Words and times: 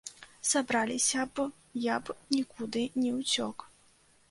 Сабраліся 0.51 1.25
б, 1.35 1.45
я 1.89 1.99
б 2.07 2.17
нікуды 2.39 2.83
не 3.03 3.15
ўцёк. 3.21 3.57